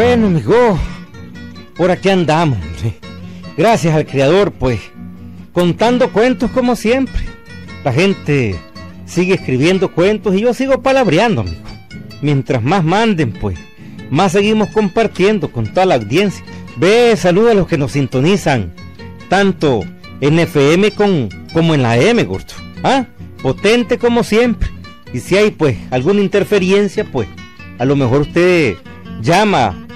[0.00, 0.78] Bueno, amigo,
[1.76, 2.58] por aquí andamos.
[3.56, 4.78] Gracias al Creador, pues,
[5.52, 7.20] contando cuentos como siempre.
[7.82, 8.54] La gente
[9.06, 11.64] sigue escribiendo cuentos y yo sigo palabreando, amigo.
[12.22, 13.58] Mientras más manden, pues,
[14.08, 16.44] más seguimos compartiendo con toda la audiencia.
[16.76, 18.72] Ve, saluda a los que nos sintonizan,
[19.28, 19.80] tanto
[20.20, 22.54] en FM con, como en la M, gordo.
[22.84, 23.06] ¿Ah?
[23.42, 24.70] Potente como siempre.
[25.12, 27.26] Y si hay, pues, alguna interferencia, pues,
[27.80, 28.76] a lo mejor usted
[29.20, 29.87] llama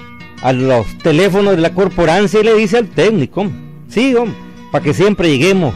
[0.43, 3.49] a los teléfonos de la corporancia y le dice al técnico,
[3.87, 4.13] sí,
[4.71, 5.73] para que siempre lleguemos,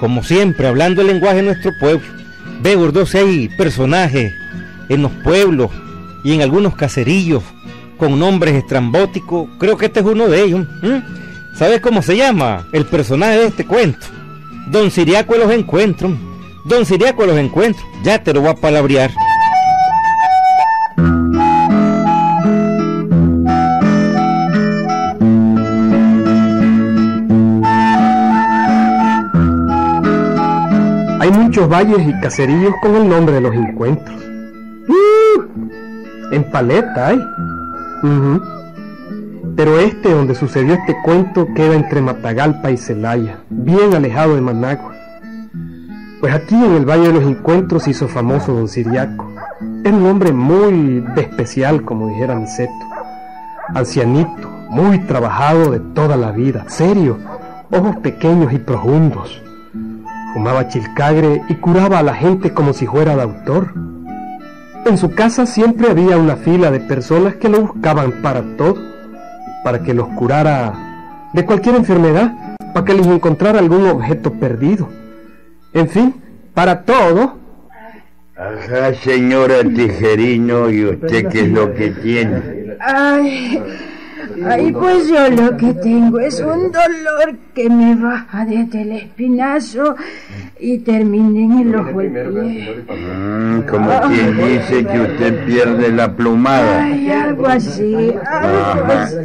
[0.00, 2.06] como siempre, hablando el lenguaje de nuestro pueblo.
[2.60, 4.32] Ve, gordo, hay personajes
[4.90, 5.70] en los pueblos
[6.24, 7.42] y en algunos caserillos
[7.96, 10.66] con nombres estrambóticos, creo que este es uno de ellos.
[11.56, 14.06] ¿Sabes cómo se llama el personaje de este cuento?
[14.66, 16.12] Don Siriaco los encuentros.
[16.64, 17.84] Don Siriaco los encuentros.
[18.04, 19.10] Ya te lo voy a palabrear.
[31.52, 34.16] Muchos valles y caseríos con el nombre de los encuentros.
[34.88, 36.34] ¡Uh!
[36.34, 37.20] En paleta hay.
[39.54, 44.94] Pero este donde sucedió este cuento queda entre Matagalpa y Celaya, bien alejado de Managua.
[46.22, 49.30] Pues aquí en el Valle de los Encuentros hizo famoso don Siriaco.
[49.84, 52.72] Es un hombre muy de especial, como dijera Niceto.
[53.74, 57.18] Ancianito, muy trabajado de toda la vida, serio,
[57.70, 59.42] ojos pequeños y profundos
[60.32, 63.74] Fumaba chilcagre y curaba a la gente como si fuera doctor.
[64.84, 68.76] En su casa siempre había una fila de personas que lo buscaban para todo,
[69.62, 74.88] para que los curara de cualquier enfermedad, para que les encontrara algún objeto perdido.
[75.72, 76.14] En fin,
[76.54, 77.38] para todo.
[78.36, 82.76] Ajá, señora Tijerino, ¿y usted qué es lo que tiene?
[82.80, 83.62] Ay,
[84.46, 89.96] Ay, pues yo lo que tengo es un dolor que me baja desde el espinazo
[90.58, 92.84] y termina en el ojo del pie.
[92.88, 96.84] Mm, como quien dice que usted pierde la plumada.
[96.84, 98.14] Ay, algo así,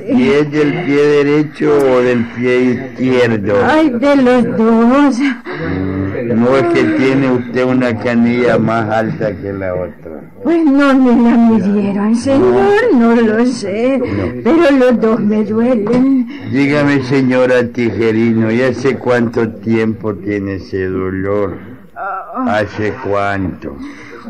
[0.09, 3.55] ¿Y es del pie derecho o del pie izquierdo?
[3.65, 5.19] Ay, de los dos.
[5.19, 5.86] Mm,
[6.35, 10.21] no es que tiene usted una canilla más alta que la otra.
[10.43, 14.01] Pues no me la midieron, señor, no lo sé,
[14.43, 16.27] pero los dos me duelen.
[16.51, 21.57] Dígame, señora Tijerino, ¿y hace cuánto tiempo tiene ese dolor?
[21.95, 22.59] Ah.
[22.59, 23.75] ¿Hace cuánto?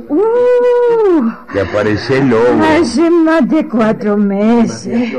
[0.10, 2.64] Uh, ¿Te aparece el lobo?
[2.64, 5.18] Hace más de cuatro meses.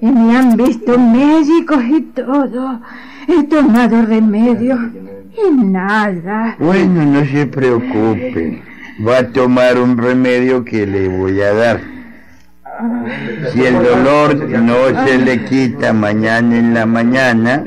[0.00, 2.80] Y me han visto médicos y todo.
[3.26, 4.78] He tomado remedios
[5.52, 6.56] nada.
[6.58, 8.62] Bueno, no se preocupe
[9.06, 11.80] va a tomar un remedio que le voy a dar.
[13.52, 17.64] Si el dolor no se le quita mañana en la mañana,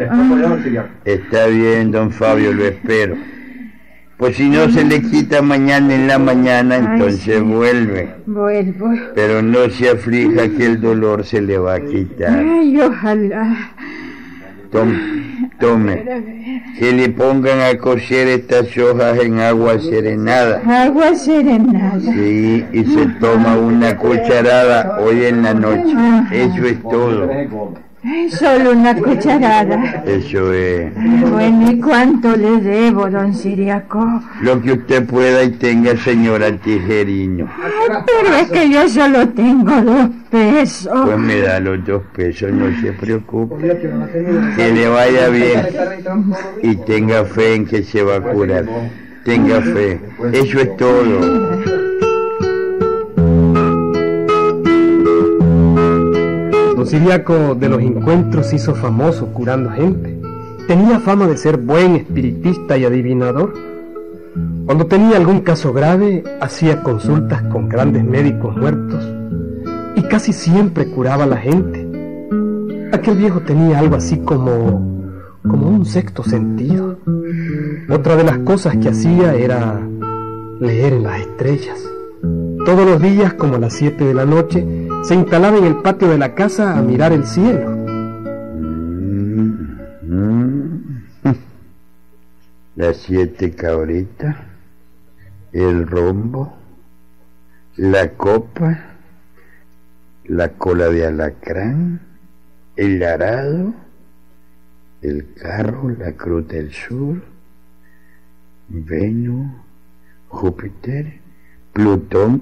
[1.04, 3.18] está bien, don Fabio, lo espero.
[4.18, 8.16] Pues si no se le quita mañana en la mañana, entonces vuelve.
[8.28, 8.94] Vuelvo.
[9.16, 12.38] Pero no se aflija que el dolor se le va a quitar.
[12.38, 13.74] Ay, ojalá.
[15.60, 16.04] Tome,
[16.78, 20.62] que le pongan a cocer estas hojas en agua serenada.
[20.66, 22.00] Agua serenada.
[22.00, 25.94] Sí, y se toma una cucharada hoy en la noche.
[26.32, 27.30] Eso es todo.
[28.32, 30.04] Solo una cucharada.
[30.08, 30.92] Eso es.
[31.30, 34.24] Bueno, ¿y cuánto le debo, don Siriaco?
[34.42, 37.48] Lo que usted pueda y tenga, señora Tijerino.
[38.08, 41.00] pero es que yo solo tengo dos pesos.
[41.06, 43.78] Pues me da los dos pesos, no se preocupe.
[44.56, 45.68] Que le vaya bien
[46.64, 48.66] y tenga fe en que se va a curar.
[49.24, 50.00] Tenga fe.
[50.34, 51.81] Eso es todo.
[56.86, 60.20] Siriaco de los encuentros hizo famoso curando gente.
[60.68, 63.54] Tenía fama de ser buen espiritista y adivinador.
[64.66, 69.06] Cuando tenía algún caso grave, hacía consultas con grandes médicos muertos
[69.96, 71.88] y casi siempre curaba a la gente.
[72.94, 74.92] Aquel viejo tenía algo así como
[75.48, 76.98] como un sexto sentido.
[77.90, 79.80] Otra de las cosas que hacía era
[80.60, 81.80] leer en las estrellas.
[82.66, 84.64] Todos los días, como a las siete de la noche,
[85.04, 87.72] se instalaba en el patio de la casa a mirar el cielo.
[92.76, 94.36] Las siete cabritas,
[95.52, 96.54] el rombo,
[97.78, 98.80] la copa,
[100.26, 102.00] la cola de alacrán,
[102.76, 103.74] el arado,
[105.02, 107.24] el carro, la cruz del sur,
[108.70, 109.52] Venus,
[110.28, 111.21] Júpiter,
[111.74, 112.42] Plutón,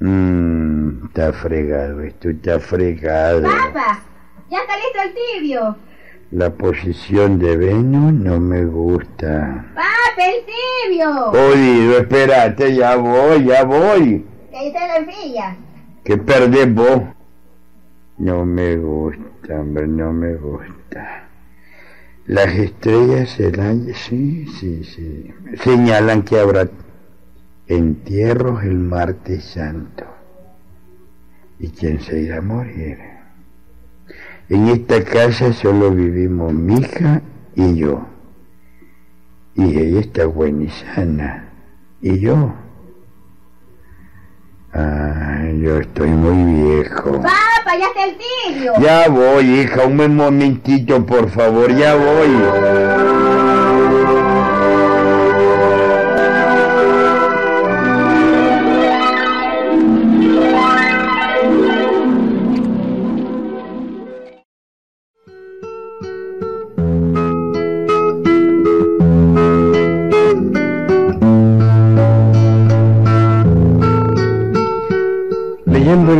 [0.00, 3.42] Mmm, está fregado, esto está fregado.
[3.42, 4.00] Papá,
[4.48, 5.76] ya está listo el tibio.
[6.30, 9.66] La posición de Venus no me gusta.
[9.74, 11.30] Papá, el tibio.
[11.30, 14.24] Oído, espérate, ya voy, ya voy.
[14.52, 15.56] Que está la enfría.
[16.04, 17.02] ¿Qué perdés vos?
[18.18, 21.28] No me gusta, hombre, no me gusta.
[22.26, 25.34] Las estrellas del año, sí, sí, sí.
[25.64, 26.68] Señalan que habrá
[27.68, 30.04] entierros el martes santo.
[31.58, 32.98] ¿Y quién se irá a morir?
[34.48, 37.20] En esta casa solo vivimos mi hija
[37.54, 38.06] y yo.
[39.54, 41.50] Y ella está buena y sana.
[42.00, 42.54] ¿Y yo?
[44.72, 47.20] Ah, yo estoy muy viejo.
[47.20, 48.72] Papá, ya está el tibio.
[48.80, 53.17] Ya voy, hija, un momentito, por favor, ya voy.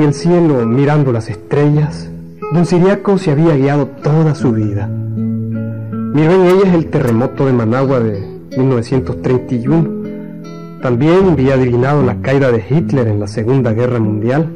[0.08, 2.08] El cielo, mirando las estrellas,
[2.52, 4.87] don Siriaco se había guiado toda su vida.
[4.87, 8.26] Miró en ellas el terremoto de Managua de
[8.56, 10.81] 1931.
[10.81, 14.49] También había adivinado la caída de Hitler en la Segunda Guerra Mundial.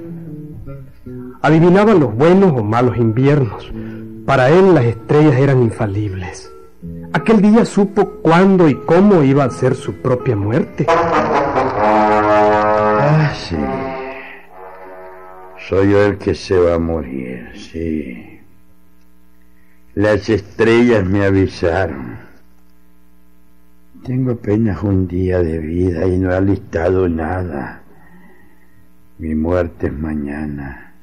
[1.42, 3.70] Adivinaba los buenos o malos inviernos.
[4.24, 6.50] Para él las estrellas eran infalibles.
[7.12, 10.86] Aquel día supo cuándo y cómo iba a ser su propia muerte.
[13.04, 13.56] Ah, sí.
[15.68, 18.40] Soy yo el que se va a morir, sí.
[19.94, 22.18] Las estrellas me avisaron.
[24.04, 27.82] Tengo apenas un día de vida y no he alistado nada.
[29.18, 30.94] Mi muerte es mañana.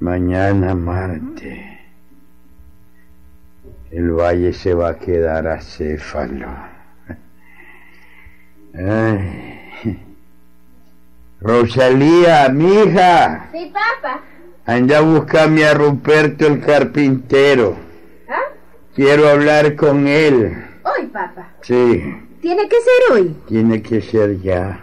[0.00, 1.78] Mañana Marte.
[3.92, 6.48] El valle se va a quedar acéfalo.
[8.74, 9.55] Ay.
[11.46, 14.20] Rosalía, mija, Sí, papá.
[14.66, 17.76] anda a buscarme a Ruperto el carpintero.
[18.28, 18.34] ¿Ah?
[18.96, 20.64] Quiero hablar con él.
[20.82, 21.52] Hoy, papá.
[21.62, 22.02] Sí,
[22.40, 23.36] Tiene que ser hoy.
[23.46, 24.80] tiene que ser ya.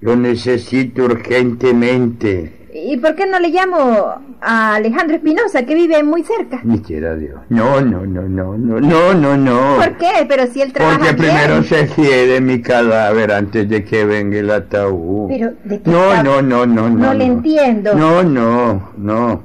[0.00, 2.50] Lo necesito urgentemente.
[2.72, 6.60] ¿Y por qué no le llamo a Alejandro Espinosa, que vive muy cerca?
[6.62, 7.40] Ni quiera Dios.
[7.48, 9.76] No, no, no, no, no, no, no, no.
[9.76, 10.24] ¿Por qué?
[10.28, 11.34] Pero si él trabaja Porque bien.
[11.34, 15.28] primero se quiere mi cadáver antes de que venga el ataúd.
[15.28, 16.96] Pero, ¿de qué No, está- no, no, no, no.
[17.06, 17.94] No le entiendo.
[17.94, 19.42] No, no, no.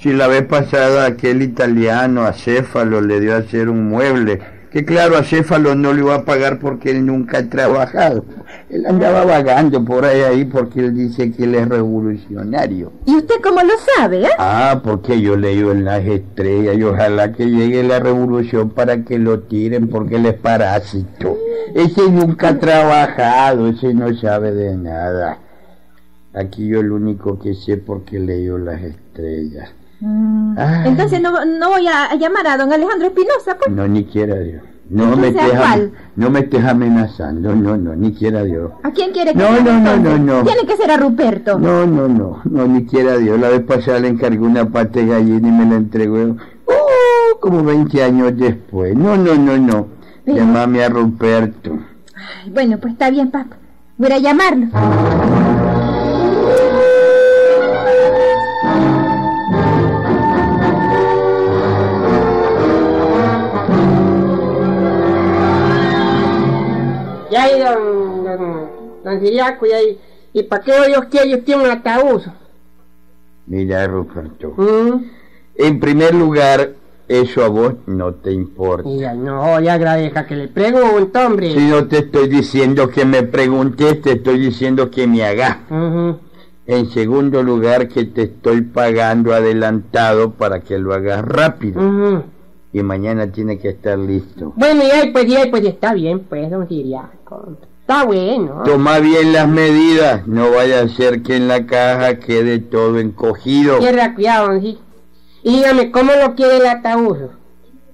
[0.00, 4.38] Si la vez pasada aquel italiano acéfalo le dio a hacer un mueble,
[4.78, 8.24] que claro, acéfalo no le iba a pagar porque él nunca ha trabajado.
[8.70, 12.92] Él andaba vagando por ahí, ahí porque él dice que él es revolucionario.
[13.04, 14.28] ¿Y usted cómo lo sabe, eh?
[14.38, 19.18] Ah, porque yo leo en las estrellas y ojalá que llegue la revolución para que
[19.18, 21.36] lo tiren porque él es parásito.
[21.74, 25.38] Ese nunca ha trabajado, ese no sabe de nada.
[26.34, 29.70] Aquí yo el único que sé porque leo las estrellas.
[30.00, 30.88] Ay.
[30.88, 33.70] Entonces no, no voy a, llamar a don Alejandro Espinosa, pues.
[33.74, 34.62] No, ni quiera Dios.
[34.90, 35.80] No me, Entonces, ¿a estés, cuál?
[35.82, 38.70] am- no me estés amenazando, no, no, ni quiera Dios.
[38.82, 40.44] ¿A quién quiere que No, no, no, no, no.
[40.44, 41.58] Tiene que ser a Ruperto.
[41.58, 43.38] No, no, no, no, ni quiera Dios.
[43.38, 46.36] La vez pasada le encargué una pata de gallina y me la entregó.
[46.66, 48.96] Oh, como 20 años después.
[48.96, 49.88] No, no, no, no.
[50.24, 51.78] Llámame a Ruperto.
[52.14, 53.56] Ay, bueno, pues está bien, papá.
[53.98, 54.68] Voy a llamarlo.
[67.30, 68.70] Y ahí, don, don,
[69.04, 70.00] don Siriaco, y ahí,
[70.32, 70.72] ¿y para qué
[71.10, 72.22] quiere usted un ataúd?
[73.46, 74.54] Mira, Ruperto.
[74.56, 75.04] ¿Mm?
[75.56, 76.70] En primer lugar,
[77.08, 78.88] eso a vos no te importa.
[78.90, 81.52] Ya, no, ya agradezca que le pregunto, hombre.
[81.52, 85.58] Si no te estoy diciendo que me preguntes, te estoy diciendo que me hagas.
[86.66, 91.80] En segundo lugar, que te estoy pagando adelantado para que lo hagas rápido.
[92.72, 94.52] Y mañana tiene que estar listo.
[94.56, 97.56] Bueno, y ahí, pues, y ahí, pues, está bien, pues, don Siriaco.
[97.80, 98.62] Está bueno.
[98.64, 103.80] Toma bien las medidas, no vaya a ser que en la caja quede todo encogido.
[103.80, 104.82] Cierra cuidado, don Siriaco.
[105.42, 107.30] Y dígame, ¿cómo lo quiere el ataúd?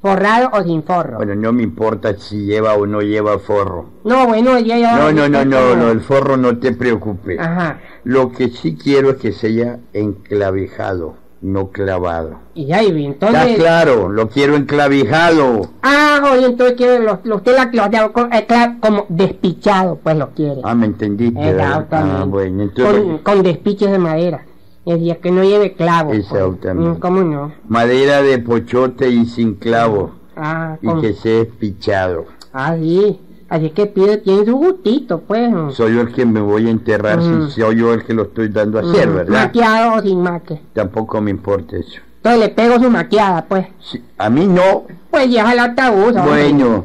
[0.04, 1.16] ¿Forrado o sin forro?
[1.16, 3.87] Bueno, no me importa si lleva o no lleva forro.
[4.04, 4.99] No, bueno, ya, ya.
[4.99, 5.76] No, no, no, ya, no, ya.
[5.76, 7.38] no, el forro no te preocupes.
[7.38, 7.81] Ajá.
[8.04, 11.14] Lo que sí quiero es que sea enclavijado,
[11.45, 12.39] no clavado.
[12.55, 13.57] Y ahí, Está entonces...
[13.59, 15.69] claro, lo quiero enclavijado.
[15.83, 17.43] Ah, oye, entonces la, los
[17.91, 18.47] de- con- eh,
[18.81, 20.61] como despichado, pues lo quiere.
[20.65, 21.39] Ah, me entendiste.
[21.39, 21.67] ¿verdad?
[21.83, 22.17] Exactamente.
[22.19, 24.45] Ah, bueno, entonces con, con despiches de madera.
[24.87, 26.15] Es decir, que no lleve clavos.
[26.15, 26.25] pues.
[26.31, 26.91] Exactamente.
[26.91, 27.53] Mm, ¿Cómo no?
[27.69, 32.25] madera de pochote y sin clavo Ah, y con- que sea espichado.
[32.53, 33.21] ah, sí.
[33.54, 35.49] Así que pide, tiene su gustito, pues.
[35.76, 37.46] Soy yo el que me voy a enterrar Mm.
[37.50, 39.44] si soy yo el que lo estoy dando a hacer, Mm, ¿verdad?
[39.44, 40.61] Maquiado o sin maque.
[40.73, 42.00] Tampoco me importa eso.
[42.16, 43.66] Entonces le pego su maquiada, pues.
[44.18, 44.87] A mí no.
[45.08, 46.16] Pues el ataúd.
[46.16, 46.23] hombre.
[46.25, 46.84] Bueno,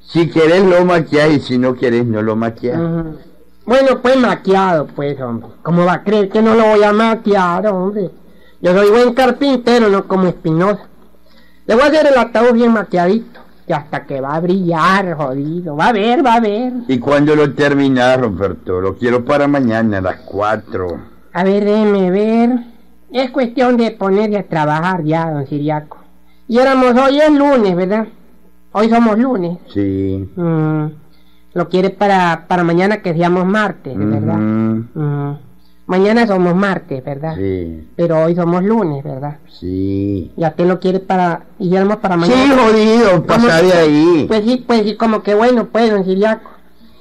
[0.00, 2.78] si querés lo maquillas y si no querés no lo maquillas.
[2.80, 3.16] Ujú.
[3.66, 5.48] Bueno, pues maquiado, pues, hombre.
[5.62, 8.10] ¿Cómo va a creer que no lo voy a maquiar, hombre?
[8.62, 10.88] Yo soy buen carpintero, no como Espinosa.
[11.66, 13.40] Le voy a hacer el ataúd bien maquiadito.
[13.68, 15.76] Y hasta que va a brillar, jodido.
[15.76, 16.72] Va a ver, va a ver.
[16.86, 18.80] ¿Y cuándo lo terminás, Roberto?
[18.80, 20.86] Lo quiero para mañana a las 4.
[21.32, 22.50] A ver, déjeme ver.
[23.12, 25.98] Es cuestión de ponerse a trabajar ya, don Siriaco.
[26.48, 28.06] Y éramos hoy es lunes, ¿verdad?
[28.72, 29.58] Hoy somos lunes.
[29.72, 30.28] Sí.
[30.36, 30.86] Mm,
[31.54, 34.38] Lo quiere para, para mañana que seamos martes, ¿verdad?
[35.86, 37.36] Mañana somos martes, ¿verdad?
[37.36, 39.38] Sí, Pero hoy somos lunes, ¿verdad?
[39.48, 40.32] sí.
[40.36, 41.44] Y a usted lo quiere para...
[41.60, 42.56] Y éramos para Sí, mañana.
[42.62, 44.24] jodido, pasa de ahí.
[44.26, 46.50] Pues sí, pues sí, como que bueno, pues, don Siriaco.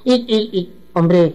[0.03, 1.33] Y, y, y, hombre,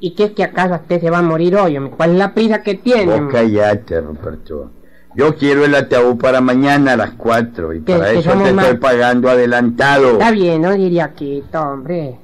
[0.00, 1.76] ¿y qué es que acaso usted se va a morir hoy?
[1.76, 1.92] hombre?
[1.96, 3.20] ¿Cuál es la prisa que tiene?
[3.20, 4.70] Vos callate, Roberto.
[5.14, 8.78] Yo quiero el ataúd para mañana a las 4 y para eso te más- estoy
[8.78, 10.12] pagando adelantado.
[10.12, 12.16] Está bien, don Siriaquito, hombre.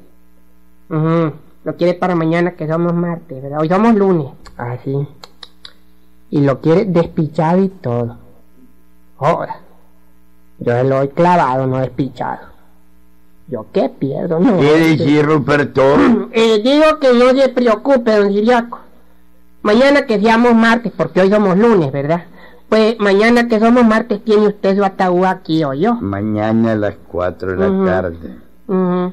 [0.89, 1.33] Ujú,
[1.65, 3.61] Lo quiere para mañana que somos martes, ¿verdad?
[3.61, 4.29] Hoy somos lunes.
[4.57, 5.07] Así.
[6.31, 8.19] Y lo quiere despichado y todo.
[9.19, 9.61] Ahora.
[10.59, 12.53] Yo se lo doy clavado, no despichado.
[13.49, 14.39] ¿Yo qué pierdo?
[14.39, 14.59] No.
[14.59, 15.83] ¿Qué decir, Ruperto?
[16.33, 18.81] Eh, digo que no se preocupe, don Siriaco.
[19.63, 22.25] Mañana que seamos martes, porque hoy somos lunes, ¿verdad?
[22.69, 25.95] Pues mañana que somos martes tiene usted su ataúd aquí, o yo.
[25.95, 28.37] Mañana a las 4 de la tarde.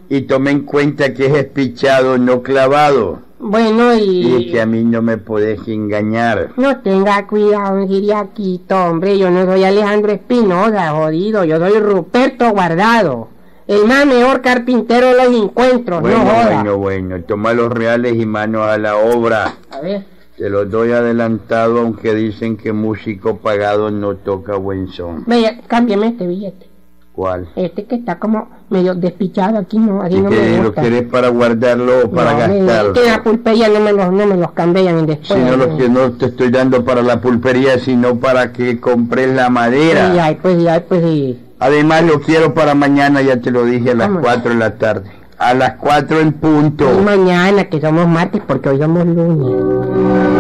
[0.10, 3.20] Y tome en cuenta que es espichado, no clavado.
[3.40, 4.36] Bueno, y...
[4.36, 6.52] Y que a mí no me podés engañar.
[6.58, 9.18] No tenga cuidado, don Siriaquito, hombre.
[9.18, 11.44] Yo no soy Alejandro Espinosa, jodido.
[11.46, 13.30] Yo soy Ruperto Guardado.
[13.68, 16.54] El más mejor carpintero de los encuentros, Bueno, no joda.
[16.56, 17.22] bueno, bueno.
[17.24, 19.54] Toma los reales y manos a la obra.
[19.72, 20.06] A ver.
[20.38, 25.24] Te los doy adelantado, aunque dicen que músico pagado no toca buen son.
[25.28, 26.68] Vaya, cámbiame este billete.
[27.14, 27.50] ¿Cuál?
[27.56, 30.82] Este que está como medio despichado aquí, no, ¿Y no que me gusta.
[30.82, 32.94] querés para guardarlo o para No, gastarlo?
[32.94, 35.40] Que la pulpería no me los, no me los cambian después.
[35.40, 39.34] Si no, lo que no te estoy dando para la pulpería, sino para que compres
[39.36, 40.12] la madera.
[40.14, 41.40] Sí, ay, pues sí, ay, pues sí.
[41.60, 44.24] Además, lo quiero para mañana, ya te lo dije, a las Vamos.
[44.24, 45.12] 4 de la tarde.
[45.38, 46.86] A las 4 en punto.
[47.00, 50.39] Y mañana que somos martes porque hoy somos lunes.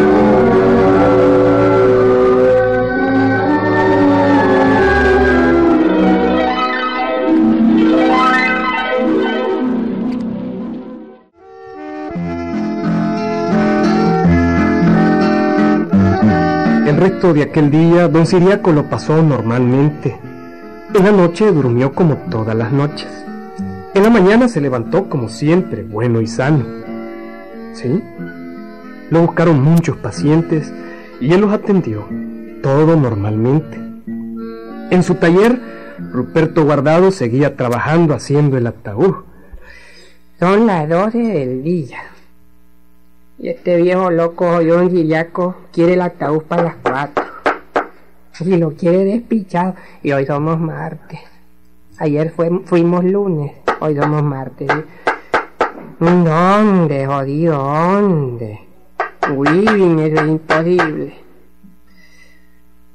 [17.21, 20.17] De aquel día, don Siriaco lo pasó normalmente.
[20.95, 23.09] En la noche durmió como todas las noches.
[23.93, 26.65] En la mañana se levantó como siempre, bueno y sano.
[27.73, 28.01] ¿Sí?
[29.09, 30.71] Lo buscaron muchos pacientes
[31.19, 32.07] y él los atendió,
[32.63, 33.77] todo normalmente.
[34.89, 35.59] En su taller,
[36.13, 39.15] Ruperto Guardado seguía trabajando haciendo el ataúd.
[40.39, 41.99] Son las 12 del día.
[43.39, 47.25] Y este viejo loco John Siriaco quiere el ataúd para las 4.
[48.41, 49.75] Y lo quiere despichado.
[50.03, 51.19] Y hoy somos martes.
[51.97, 53.53] Ayer fuimos lunes.
[53.79, 54.67] Hoy somos martes.
[55.99, 57.57] ¿Dónde, jodido?
[57.57, 58.59] ¿Dónde?
[59.35, 61.13] Uy, eso es imposible.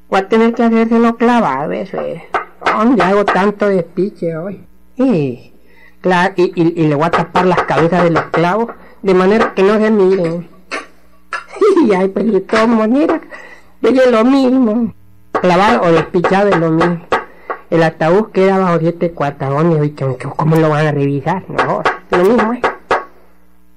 [0.09, 2.23] Voy a tener que hacérselo clavado, eso es.
[2.65, 4.65] ¿Dónde hago tanto despiche hoy?
[4.97, 5.53] Y,
[6.37, 8.71] y- y le voy a tapar las cabezas de los clavos
[9.05, 10.49] de manera que no se miren.
[11.87, 13.21] Y ay, pues de todas maneras,
[13.83, 14.95] es lo mismo.
[15.33, 17.01] Clavado o despichado es lo mismo.
[17.71, 19.91] El ataúd queda bajo siete cuatagones y
[20.37, 21.43] ¿cómo lo van a revisar?
[21.49, 22.63] No, es lo mismo, ¿eh?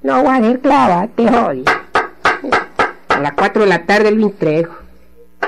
[0.04, 1.66] No voy a hacer clavate, jodi.
[3.10, 4.74] A las 4 de la tarde lo entrego.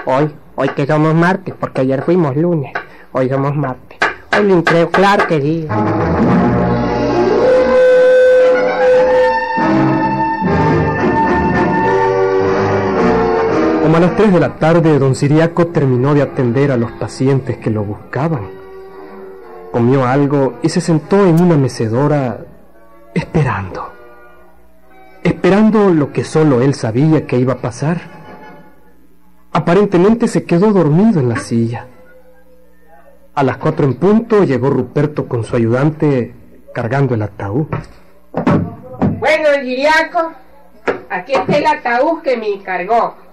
[0.05, 2.73] Hoy, hoy que somos martes, porque ayer fuimos lunes.
[3.13, 3.97] Hoy somos martes.
[4.37, 5.67] Hoy lo entrego, claro que sí.
[13.99, 17.69] A las 3 de la tarde, don Siriaco terminó de atender a los pacientes que
[17.69, 18.49] lo buscaban.
[19.73, 22.39] Comió algo y se sentó en una mecedora
[23.13, 23.91] esperando.
[25.21, 27.99] Esperando lo que solo él sabía que iba a pasar.
[29.51, 31.87] Aparentemente se quedó dormido en la silla.
[33.35, 36.33] A las cuatro en punto llegó Ruperto con su ayudante
[36.73, 37.67] cargando el ataúd.
[39.19, 40.31] Bueno, Giriaco,
[41.09, 43.28] aquí está el ataúd que me encargó.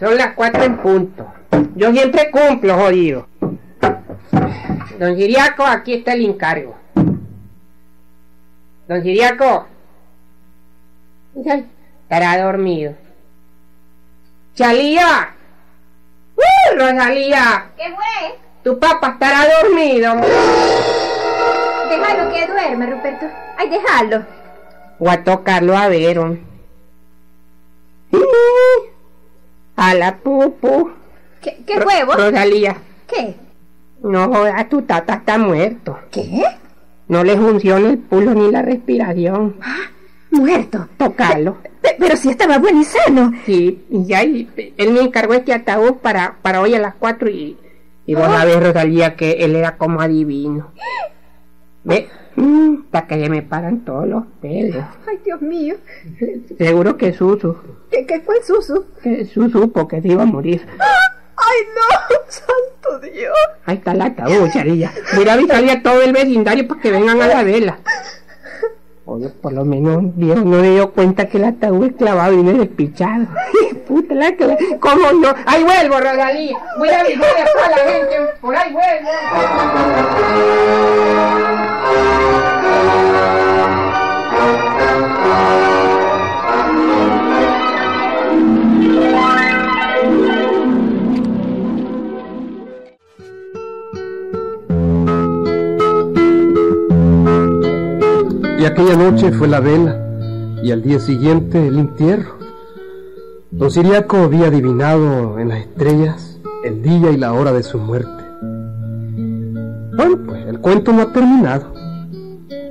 [0.00, 1.32] Son las cuatro en punto.
[1.74, 3.28] Yo siempre cumplo, jodido.
[4.98, 6.76] Don Giriaco, aquí está el encargo.
[8.88, 9.66] Don Giriaco.
[11.48, 11.66] Ay,
[12.02, 12.94] Estará dormido.
[14.54, 15.34] Chalía.
[16.36, 17.70] ¡Uh, Rosalía!
[17.76, 18.38] ¿Qué fue?
[18.62, 20.14] Tu papá estará dormido.
[21.88, 23.26] Déjalo que duerme, Ruperto.
[23.56, 24.26] Ay, déjalo.
[24.98, 26.18] O a tocarlo a ver.
[29.84, 30.90] A la pupu.
[31.40, 31.80] ¿Qué, qué?
[31.80, 32.76] Rosalía.
[33.08, 33.34] ¿Qué?
[34.02, 35.98] No jodas, tu tata está muerto.
[36.10, 36.42] ¿Qué?
[37.08, 39.56] No le funciona el pulso ni la respiración.
[40.30, 40.88] Muerto.
[40.96, 41.58] Tocarlo.
[41.80, 43.32] Pe- pero si estaba bueno y sano.
[43.44, 47.28] Sí, y ya y- él me encargó este ataúd para, para hoy a las cuatro
[47.28, 47.56] y,
[48.06, 50.70] y vos sabés, Rosalía, que él era como adivino.
[51.84, 52.08] Ve,
[52.90, 54.84] para que se me paran todos los pelos.
[55.08, 55.76] Ay, Dios mío.
[56.58, 57.56] Seguro que Susu,
[57.90, 58.86] ¿Qué, qué fue, Susu?
[59.02, 60.66] que Susu supo que se iba a morir.
[61.36, 62.16] Ay, no.
[62.28, 63.34] Santo Dios.
[63.66, 64.92] Ahí está el ataúd, charilla.
[65.14, 67.78] Voy a avisarle a todo el vecindario para que vengan a la vela.
[69.04, 72.42] Oye, por lo menos Dios no le dio cuenta que el ataúd es clavado y
[72.42, 73.26] no es despichado.
[73.88, 74.56] Puta la que...
[74.78, 75.34] ¿Cómo no?
[75.44, 76.56] ¡Ahí vuelvo, Rosalía!
[76.78, 78.16] Voy a avisarle a toda la gente.
[78.40, 79.10] ¡Por ahí vuelvo!
[98.62, 99.98] Y aquella noche fue la vela
[100.62, 102.38] y al día siguiente el entierro.
[103.50, 108.22] Don Siriaco había adivinado en las estrellas el día y la hora de su muerte.
[109.96, 111.71] Bueno, pues el cuento no ha terminado.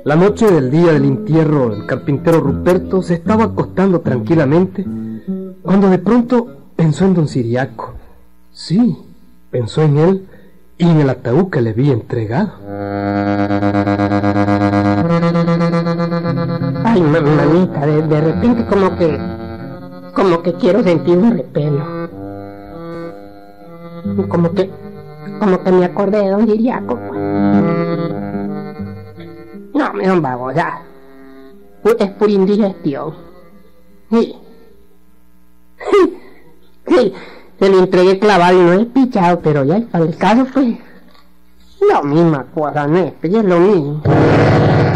[0.04, 4.84] La noche del día del entierro, el carpintero Ruperto se estaba acostando tranquilamente
[5.62, 7.92] cuando de pronto pensó en don Siriaco.
[8.52, 8.98] Sí,
[9.50, 10.26] pensó en él
[10.78, 12.50] y en el ataúd que le había entregado.
[16.84, 19.18] Ay, ma- mamita, de, de repente como que...
[20.14, 21.84] Como que quiero sentir un repelo.
[24.28, 24.70] Como que...
[25.38, 26.98] Como que me acordé de don Giriaco.
[27.08, 27.20] pues.
[30.20, 30.74] Babosas.
[31.82, 33.14] Pu- Es pura indigestión.
[34.10, 34.36] Sí.
[36.86, 37.14] Sí,
[37.58, 40.78] se lo entregué clavado y no es pichado, pero ya el caso fue...
[41.90, 43.12] Lo misma cosa, no es,
[43.44, 44.02] lo mismo.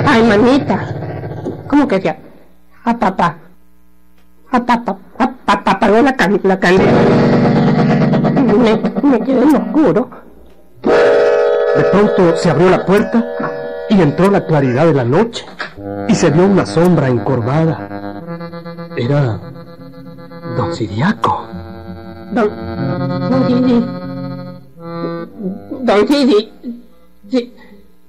[0.07, 0.95] Ay, mamita.
[1.69, 2.17] ¿Cómo que sea?
[2.85, 3.37] A papá.
[4.53, 4.97] A papá.
[5.19, 6.93] A papá apagó la, can la candela.
[8.57, 8.77] Me,
[9.09, 10.09] me quedé en oscuro.
[10.83, 13.25] De pronto se abrió la puerta
[13.91, 15.45] y entró la claridad de la noche
[16.09, 18.23] y se vio una sombra encorvada.
[18.97, 19.41] Era
[20.57, 21.47] don Siriaco.
[22.33, 22.51] Don...
[23.31, 23.85] Don Sisi.
[25.83, 26.53] Don Sisi.
[27.31, 27.53] Sí,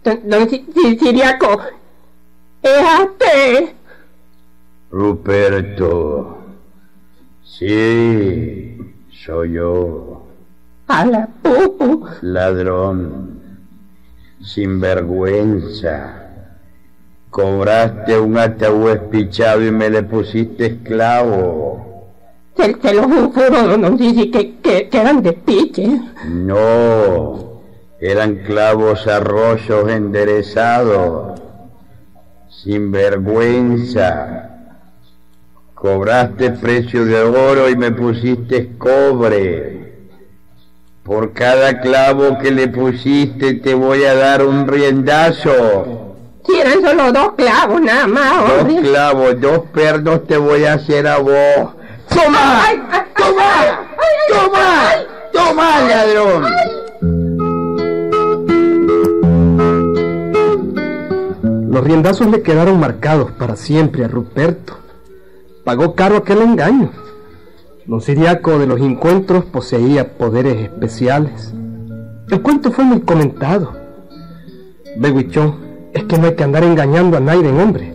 [0.04, 1.60] Don, don Si- Si- Siriaco.
[2.64, 3.70] Usted.
[4.92, 6.38] Ruperto.
[7.44, 8.78] Sí,
[9.26, 10.24] soy yo,
[10.88, 12.06] A la pupu.
[12.22, 13.37] ladrón,
[14.42, 16.24] sinvergüenza.
[17.30, 22.08] Cobraste un ataúd espichado y me le pusiste esclavo.
[22.56, 26.02] Se, se lo juro, don, que, que, que eran de piche.
[26.28, 27.62] No,
[28.00, 31.40] eran clavos arroyos enderezados.
[32.50, 34.50] Sinvergüenza.
[35.76, 39.87] Cobraste precio de oro y me pusiste cobre.
[41.08, 46.16] Por cada clavo que le pusiste te voy a dar un riendazo.
[46.46, 48.90] Si eran solo dos clavos, nada más, Dos hombre.
[48.90, 51.70] clavos, dos pernos te voy a hacer a vos.
[52.10, 52.62] ¡Toma!
[53.16, 53.88] ¡Toma!
[54.30, 54.92] ¡Toma!
[55.32, 56.46] ¡Toma, ladrón!
[61.72, 64.78] Los riendazos le quedaron marcados para siempre a Ruperto.
[65.64, 66.92] Pagó caro aquel engaño.
[67.88, 71.54] Don Siriaco de los encuentros poseía poderes especiales.
[72.30, 73.72] El cuento fue muy comentado.
[74.98, 75.56] Beguichón,
[75.94, 77.94] es que no hay que andar engañando a nadie, hombre.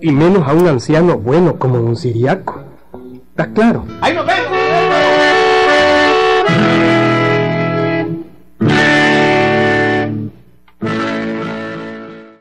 [0.00, 2.64] Y menos a un anciano bueno como Don Siriaco.
[3.30, 3.84] ¿Está claro?
[4.00, 4.59] ¡Ahí nos vemos!